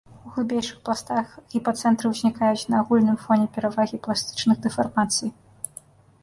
У 0.27 0.31
глыбейшых 0.35 0.77
пластах 0.87 1.27
гіпацэнтры 1.53 2.05
ўзнікаюць 2.13 2.67
на 2.75 2.79
агульным 2.85 3.17
фоне 3.27 3.45
перавагі 3.59 4.01
пластычных 4.09 4.57
дэфармацый. 4.65 5.29